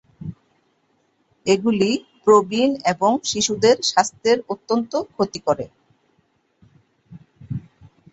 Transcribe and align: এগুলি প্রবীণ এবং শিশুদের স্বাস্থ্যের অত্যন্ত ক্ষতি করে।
এগুলি 1.45 1.91
প্রবীণ 2.23 2.71
এবং 2.85 3.11
শিশুদের 3.23 3.75
স্বাস্থ্যের 3.83 4.37
অত্যন্ত 4.49 4.91
ক্ষতি 5.07 5.39
করে। 5.39 5.65